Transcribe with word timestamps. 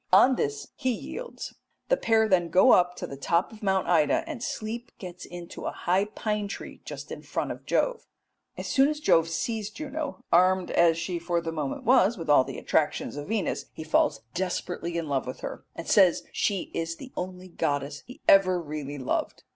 On 0.11 0.35
this 0.35 0.69
he 0.73 0.91
yields; 0.91 1.53
the 1.89 1.95
pair 1.95 2.27
then 2.27 2.49
go 2.49 2.71
up 2.71 2.95
to 2.95 3.05
the 3.05 3.15
top 3.15 3.51
of 3.51 3.61
Mount 3.61 3.87
Ida, 3.87 4.23
and 4.25 4.41
Sleep 4.41 4.91
gets 4.97 5.25
into 5.25 5.67
a 5.67 5.71
high 5.71 6.05
pine 6.05 6.47
tree 6.47 6.81
just 6.85 7.11
in 7.11 7.21
front 7.21 7.51
of 7.51 7.67
Jove. 7.67 8.07
As 8.57 8.65
soon 8.65 8.87
as 8.89 8.99
Jove 8.99 9.29
sees 9.29 9.69
Juno, 9.69 10.19
armed 10.31 10.71
as 10.71 10.97
she 10.97 11.19
for 11.19 11.39
the 11.39 11.51
moment 11.51 11.83
was 11.83 12.17
with 12.17 12.31
all 12.31 12.43
the 12.43 12.57
attractions 12.57 13.15
of 13.15 13.27
Venus, 13.27 13.65
he 13.73 13.83
falls 13.83 14.21
desperately 14.33 14.97
in 14.97 15.07
love 15.07 15.27
with 15.27 15.41
her, 15.41 15.65
and 15.75 15.87
says 15.87 16.23
she 16.31 16.71
is 16.73 16.95
the 16.95 17.11
only 17.15 17.49
goddess 17.49 18.01
he 18.07 18.21
ever 18.27 18.59
really 18.59 18.97
loved. 18.97 19.43